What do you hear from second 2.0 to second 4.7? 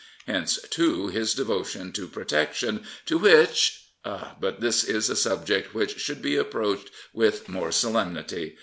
Protection, to which But